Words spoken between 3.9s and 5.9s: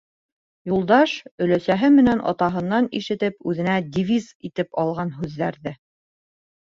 девиз итеп алған һүҙҙәрҙе